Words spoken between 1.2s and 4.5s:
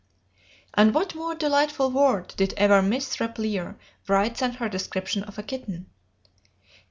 delightful word did ever Miss Repplier write